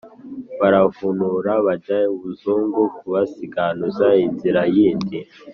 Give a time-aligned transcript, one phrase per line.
[0.59, 5.19] Baravunura bajya i Buzungu Kubasiganuza inzira yindi,